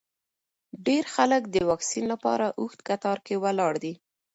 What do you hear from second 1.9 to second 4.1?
لپاره اوږده کتار کې ولاړ دي.